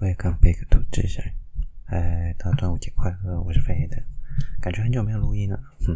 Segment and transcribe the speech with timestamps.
[0.00, 1.22] Welcome back to 智神。
[1.84, 3.38] 哎，大家端午节快乐！
[3.42, 4.02] 我是飞的，
[4.58, 5.62] 感觉很久没有录音了。
[5.86, 5.94] 哼，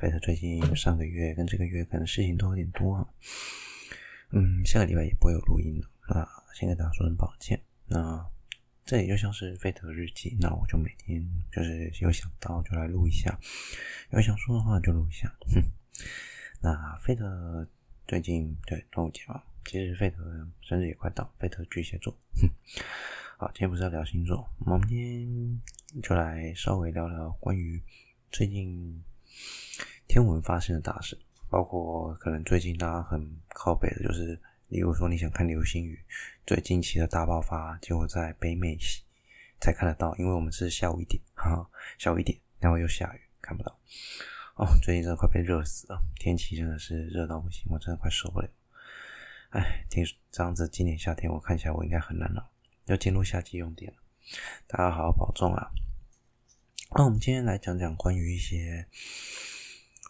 [0.00, 3.06] 飞的最近上个月跟这个月可能事情都有点多啊。
[4.30, 5.86] 嗯，下个礼拜也不会有录音了。
[6.08, 7.60] 那先跟大家说声抱歉。
[7.84, 8.26] 那
[8.86, 11.22] 这里就像是飞的日记，那我就每天
[11.52, 13.38] 就是有想到就来录一下，
[14.12, 15.28] 有想说的话就录一下。
[15.54, 15.62] 哼，
[16.62, 17.68] 那飞的
[18.08, 19.42] 最近对端午节嘛。
[19.66, 22.16] 其实费德生日也快到，费德巨蟹座。
[22.40, 22.48] 哼，
[23.38, 27.78] 好，今天不是要聊星座，我们今天就来稍微聊聊关于
[28.32, 29.04] 最近
[30.08, 31.18] 天文发生的大事，
[31.50, 36.00] 包括可能最近大家很靠北的，就是例如说你想看流星雨，
[36.46, 38.78] 最近期的大爆发，结果在北美
[39.60, 41.68] 才看得到，因为我们是下午一点， 哈，
[41.98, 43.78] 下午一点，然后又下雨，看不到。
[44.54, 48.48] 哦，最近真的快被热死了，天气真的是热到不行，我真的快受不了。
[49.50, 52.48] 哎，听这样子，今年夏天我看起来我应该很难熬，
[52.86, 53.98] 要进入夏季用电了。
[54.68, 55.70] 大家好好保重啊！
[56.96, 58.86] 那我们今天来讲讲关于一些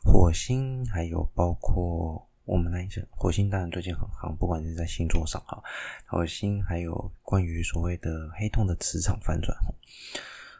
[0.04, 5.62] 火星，还有包括我们来讲火星，当然最近很夯，不管是在星座上哈，
[6.04, 9.56] 火星还有关于所谓的黑洞的磁场反转。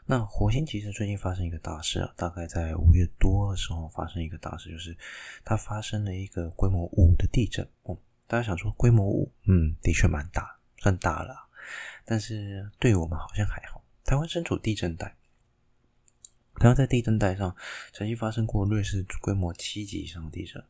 [0.07, 4.97] 那火星其实最近发生一个大事啊，大概在五月多的时候发生一个大事，就是
[5.45, 7.67] 它发生了一个规模五的地震。
[7.83, 11.46] 哦大家想说规模五，嗯，的确蛮大，算大了。
[12.05, 13.83] 但是对于我们好像还好。
[14.05, 15.15] 台湾身处地震带，
[16.55, 17.55] 台湾在地震带上
[17.91, 20.63] 曾经发生过瑞士规模七级以上的地震，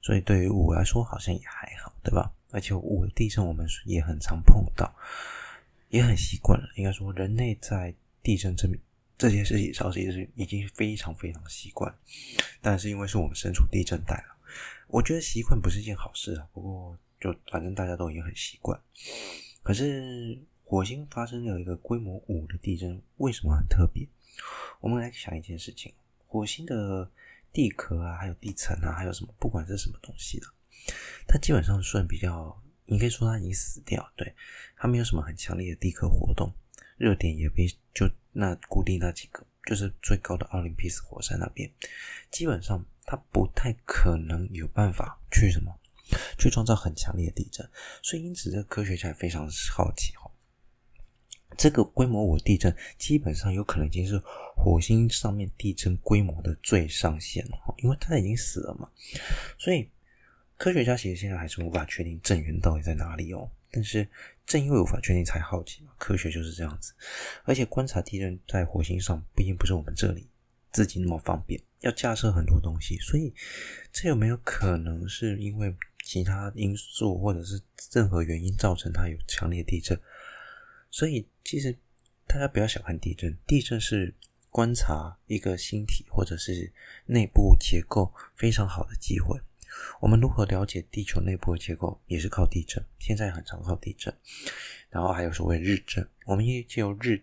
[0.00, 2.32] 所以对于我来说好像也还好，对吧？
[2.50, 4.94] 而且五的地震我们也很常碰到，
[5.88, 6.66] 也很习惯了。
[6.76, 8.68] 应该说，人类在地震这
[9.18, 11.92] 这件事情上其实是已经非常非常习惯，
[12.62, 14.36] 但是因为是我们身处地震带了。
[14.86, 18.80] 我觉得习惯不是一件好事啊，不过就反正大家都已经很习惯。
[19.68, 24.08] 可是火星发生了一个规模五的地震，为什么很特别？
[24.80, 25.92] 我们来想一件事情：
[26.26, 27.10] 火星的
[27.52, 30.46] 地壳啊，还有地层啊，还有什么，不管是什么东西的，
[31.26, 34.34] 它基本上算比较，你可以说它已经死掉，对，
[34.74, 36.50] 它没有什么很强烈的地壳活动，
[36.96, 41.70] 热点也被就那固定那几个，就是最高的奥林匹斯火山那边，
[42.30, 42.82] 基本上。
[43.10, 45.74] 它不太可能有办法去什么，
[46.38, 47.68] 去创造很强烈的地震，
[48.02, 50.30] 所以因此这个科学家也非常好奇哈，
[51.56, 54.16] 这个规模五地震基本上有可能已经是
[54.56, 58.88] 火星上面地震规模的最上限了，因为它已经死了嘛，
[59.58, 59.90] 所以
[60.56, 64.08] 科学家其实现在还是无法确定震源到底在哪里哦，但是
[64.46, 66.94] 正因为无法确定才好奇嘛，科学就是这样子，
[67.44, 70.28] 而且观察地震在火星上毕竟不是我们这里。
[70.70, 73.32] 自己那么方便，要架设很多东西，所以
[73.90, 75.74] 这有没有可能是因为
[76.08, 77.60] 其他因素或者是
[77.92, 80.00] 任何原因造成它有强烈地震？
[80.90, 81.76] 所以其实
[82.26, 84.14] 大家不要小看地震，地震是
[84.48, 86.72] 观察一个星体或者是
[87.04, 89.38] 内部结构非常好的机会。
[90.00, 92.82] 我们如何了解地球内部的结构，也是靠地震。
[92.98, 94.14] 现在很常靠地震，
[94.88, 97.22] 然后还有所谓日震，我们也借由日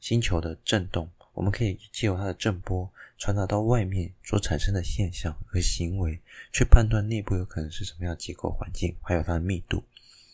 [0.00, 1.08] 星球的震动。
[1.32, 6.20] 我们可以借由它的震波传达到外面所产生的现象和行为，
[6.52, 9.82] 去判断内部有可能是什么样结构环境，还有它的密度，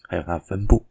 [0.09, 0.85] 还有它的分布。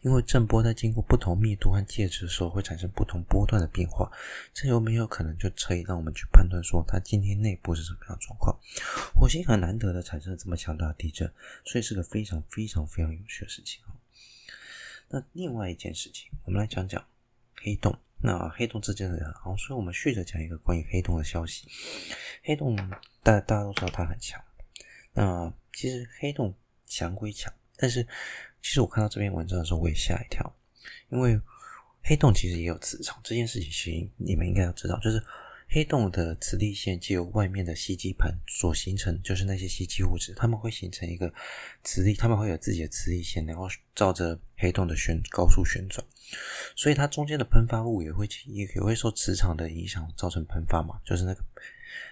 [0.00, 4.10] 因为震波在经过不同密度和介质的时候，会产生不同波段的变化，
[4.52, 8.58] 这有没有可能就可以让我们去判断说它今天内部是什么样的状况？
[9.14, 11.32] 火星很难得的产生了这么强大的地震，
[11.64, 13.80] 所以是个非常非常非常有趣的事情。
[15.08, 17.04] 那另外一件事情，我们来讲讲
[17.62, 17.96] 黑洞。
[18.22, 21.66] 那黑洞之间的人，好，所以我们续着讲一个关于黑洞的消息。
[22.44, 22.76] 黑洞
[23.22, 24.40] 大大家都知道它很强。
[25.12, 26.54] 那其实黑洞
[26.86, 28.02] 强归强，但是
[28.62, 30.54] 其实我看到这篇文章的时候，我也吓一跳，
[31.10, 31.38] 因为
[32.04, 33.20] 黑洞其实也有磁场。
[33.24, 35.22] 这件事情其实你们应该要知道，就是
[35.74, 41.32] 黑洞的磁力线借由外面的吸积盘所形成，就是那些吸积物质，它们会形成一个
[41.82, 46.06] 磁力，它们会有自己的磁力线，然后照着黑洞的旋高速旋转。
[46.76, 51.42] 所以它中间的喷发物也会也也会受磁场的影响造成喷发嘛，就是那个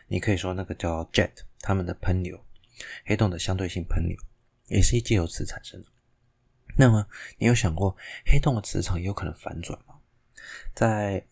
[0.08, 1.30] 你可以说那个叫 jet，
[1.60, 2.42] 它们的喷流，
[3.04, 4.16] 黑洞的相对性喷流
[4.68, 5.88] 也是借由磁产生的。
[6.78, 7.06] 那么
[7.36, 7.94] 你有想过
[8.24, 9.96] 黑洞的磁场也有可能反转吗？
[10.74, 11.22] 在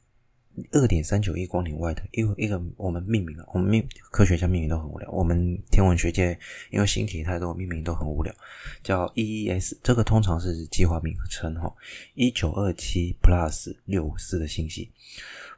[0.72, 5.10] 二点三九亿光年外的一个一个我们命名了，我们命科学家命名都很无聊。
[5.10, 6.38] 我们天文学界
[6.70, 8.34] 因为星体太多，命名都很无聊，
[8.82, 11.74] 叫 EES，这个通常是计划名称哈。
[12.14, 14.90] 一九二七 plus 六五四的星系，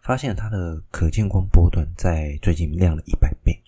[0.03, 3.61] 发现它的可见光波段在最近亮了一百倍。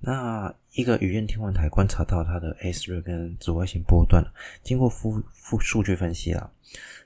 [0.00, 4.24] 那一个宇垣天文台观察到它的 S 瑞跟紫外线波段，
[4.62, 6.50] 经过复复数据分析啦，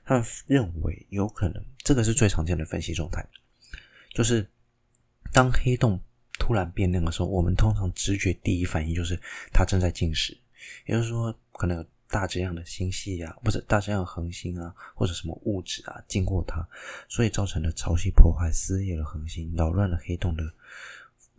[0.03, 3.25] 他们认为有可能这个是最常见的分析状态，
[4.13, 4.47] 就是
[5.31, 5.99] 当黑洞
[6.37, 9.19] 突然变亮的时候，我们通常直觉第一反应就是
[9.53, 10.37] 它正在进食，
[10.85, 16.67] 也就是说可能有大质量的星系啊，不是大质量恒星啊，或者什么物质啊经过它，
[17.07, 20.43] 所以造成了潮汐破坏，撕裂了恒星，扰乱了黑洞的。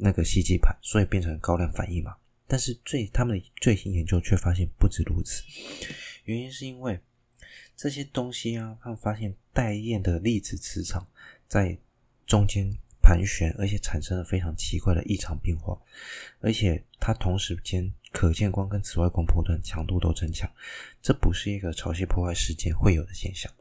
[0.02, 2.16] 那个吸积盘，所以变成高亮反应嘛。
[2.46, 5.42] 但是最他们的最新研究却发现不止如此，
[6.24, 6.98] 原因是因为
[7.76, 11.06] 这些东西啊，他们发现带焰的粒子磁场
[11.46, 11.76] 在
[12.30, 12.72] 中间
[13.02, 15.76] 盘旋，而且产生了非常奇怪的异常变化，
[16.38, 20.48] 而且它同时间可见光跟紫外光波段强度都增强，
[21.02, 23.52] 这不是一个潮汐破坏事件会有的现象，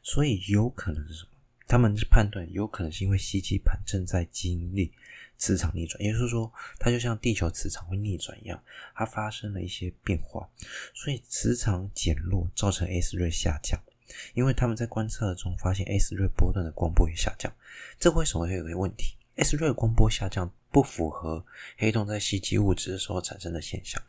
[0.00, 1.30] 所以有可能是什么？
[1.66, 4.92] 他们是判断有可能是因为吸积盘正在经历。
[5.38, 8.62] 磁场逆转，也就是说，它就像地球磁场会逆转一样，
[8.94, 10.48] 它发生了一些变化，
[10.94, 13.80] 所以磁场减弱造成 S 瑞下降。
[14.34, 17.52] 因为他们在观测中发现 S 瑞波段的光波也下降，
[17.98, 21.44] 这为什么会有个问题？S 瑞光波下降不符合
[21.76, 24.02] 黑洞在吸积物质的时候产生的现象，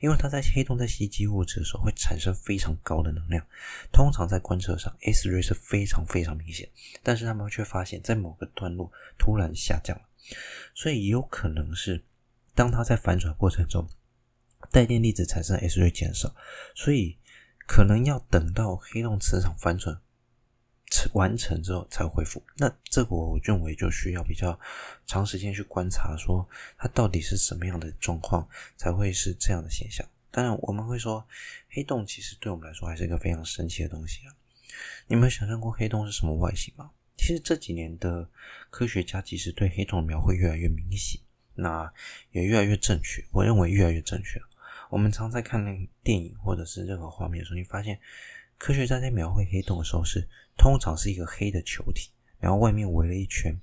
[0.00, 3.44] 因为它在黑洞在吸积物质的时候会产生非常高的能量，
[3.92, 6.68] 通常在观测上 S 瑞是非常非常明显，
[7.02, 10.02] 但是他们却发现，在某个段落突然下降了。
[10.74, 12.04] 所以有可能是，
[12.54, 13.88] 当它在反转过程中，
[14.70, 16.34] 带电粒子产生 S 瑞减少，
[16.74, 17.16] 所以
[17.68, 20.00] 可能要等到黑洞磁场反转
[21.12, 22.42] 完成之后才恢复。
[22.56, 24.58] 那这个我认为就需要比较
[25.06, 26.48] 长时间去观察，说
[26.78, 30.04] 它到底是什么样的状况才会是这样的现象。
[30.30, 31.22] 当然，我们会说
[31.68, 34.34] 黑洞其实对我们来说还是一个非常神奇的东西啊。
[35.06, 36.90] 你们有想象过黑洞是什么外形吗？
[37.18, 38.26] 其实这几年的
[38.70, 41.20] 科学家其实对黑洞的描绘越来越明晰，
[41.54, 41.92] 那
[42.30, 43.22] 也越来越正确。
[43.30, 44.40] 我认为越来越正确。
[44.90, 47.98] 我们常在看那电影或者是任何画面的时候，你发现
[48.56, 53.54] 科学家在描绘黑洞的时候是通常是一个黑的球体，然后外面围了一圈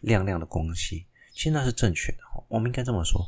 [0.00, 1.06] 亮亮的光系。
[1.32, 2.18] 其实那是正确的。
[2.48, 3.26] 我们应该这么说：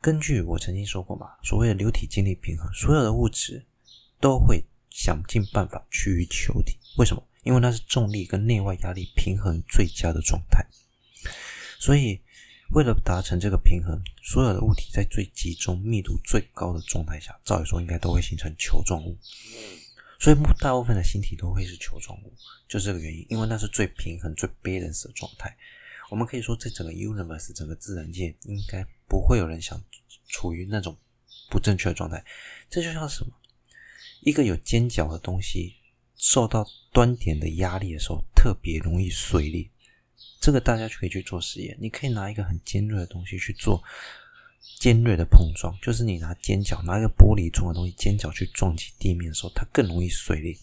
[0.00, 3.64] 根据我曾经说过嘛，所谓的流体静力平衡，所有的物质
[4.20, 6.78] 都会想尽办法趋于球体。
[6.98, 7.22] 为什么？
[7.42, 10.66] 因为它是重力跟内外压力平衡最佳的状态，
[11.78, 12.20] 所以
[12.70, 19.16] 为了达成这个平衡，所有的物体在最集中、密度最高的状态下，照理说应该都会形成球状物。
[20.18, 22.32] 所以大部分的星体都会是球状物，
[22.68, 23.26] 就这个原因。
[23.28, 25.56] 因为那是最平衡、最 balance 的状态。
[26.10, 29.82] 我们可以说，在整个 universe、整个自然界，应该不会有人想
[30.28, 30.96] 处于那种
[31.50, 32.24] 不正确的状态。
[32.70, 33.32] 这就像什么？
[34.22, 35.76] 一个有尖角的东西。
[36.18, 39.70] 受到端点的压力的时候，特别容易碎裂。
[40.46, 41.76] 这个大家就可以去做实验。
[41.80, 43.82] 你可以拿一个很尖锐的东西去做
[44.78, 50.56] 尖锐的碰撞，就是你拿尖角，拿一个玻璃状的东西，尖角去撞击地面的时候，它更容易碎裂。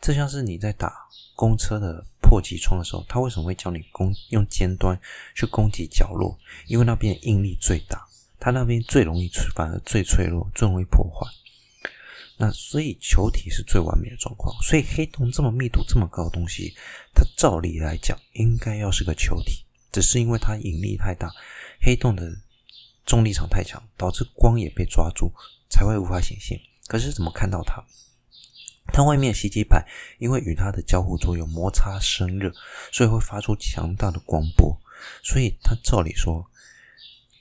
[0.00, 0.94] 这像是你在打
[1.36, 4.98] 公车的破击窗的时候，它为什么会教你攻用尖端
[5.34, 6.38] 去攻击角落？
[6.66, 8.02] 因为那边应力最大，
[8.40, 11.30] 它那边最容易反而最脆弱，最容易破坏。
[12.38, 16.74] 那所以球体是最完美的状况，所以黑洞这么密度这么高的东西，
[17.36, 21.30] 照理来讲应该要是个球体，只是因为它引力太大，
[21.80, 22.30] 黑洞的
[23.04, 25.32] 重力场太强，导致光也被抓住，
[25.68, 26.60] 才会无法显现。
[26.86, 27.84] 可是怎么看到它？
[28.92, 29.86] 它外面的吸积盘
[30.18, 32.52] 因为与它的交互作用摩擦生热，
[32.92, 34.80] 所以会发出强大的光波，
[35.22, 36.44] 所以它照理说，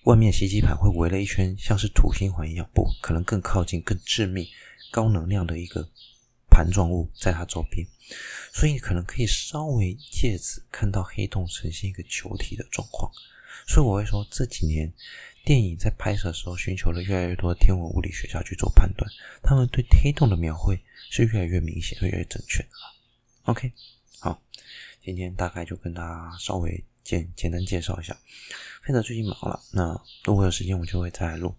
[0.03, 4.47] 外面吸积盘会围了一圈像是土星环一样，不可能更靠近更致密。
[4.91, 5.88] 高能量的一个
[6.50, 7.88] 盘状物在它周边，
[8.53, 13.12] 所以可能可以稍微借此看到黑洞呈现一个球体的状况。
[13.67, 14.91] 所以我会说，这几年
[15.46, 19.10] 电影在拍摄的时候，寻求了越来越多的天文物理学家去做判断，
[19.41, 20.79] 他们对黑洞的描绘
[21.10, 22.70] 是越来越明显、越来越准确的。
[23.43, 23.72] OK，
[24.20, 24.41] 好，
[25.03, 28.17] 今天大概就跟大家稍微简简单介绍一下。
[28.84, 31.55] 飞德最近忙了，那如果有时间我就会再来录。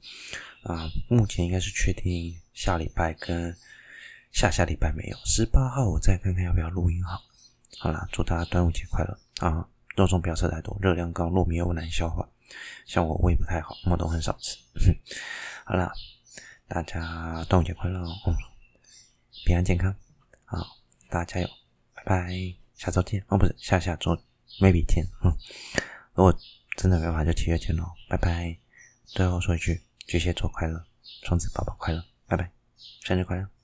[0.63, 2.37] 啊，目前应该是确定。
[2.55, 3.57] 下礼拜跟
[4.33, 7.23] 下下礼拜没有，十八号我再看看要不要录音好。
[7.79, 9.69] 好啦，祝大家端午节快乐啊！
[9.95, 12.27] 肉粽不要吃太多，热量高，糯米又难消化。
[12.87, 14.59] 像我胃不太好，我都很少吃。
[15.65, 15.93] 好啦，
[16.67, 18.15] 大家端午节快乐哦，
[19.45, 19.95] 平安健康，
[20.45, 20.59] 好，
[21.09, 21.49] 大家加油，
[21.95, 22.33] 拜拜，
[22.75, 24.17] 下周见哦，不是下下周
[24.61, 25.31] ，maybe 见，嗯，
[26.15, 26.35] 如果
[26.77, 28.57] 真的没办法就七月见喽，拜拜。
[29.05, 30.83] 最后说一句，巨蟹座快乐，
[31.23, 32.03] 双子宝宝快乐。
[32.27, 32.51] 拜拜，
[33.03, 33.53] 生日快乐！